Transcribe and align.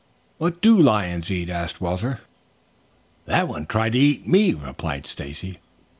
"What 0.39 0.63
do 0.63 0.81
lions 0.81 1.29
eat?" 1.29 1.47
asked 1.47 1.79
Walter. 1.79 2.21
"That 3.25 3.47
one 3.47 3.67
tried 3.67 3.91
to 3.91 3.99
eat 3.99 4.25
me," 4.25 4.51
replied 4.55 5.05
Stacy. 5.05 5.59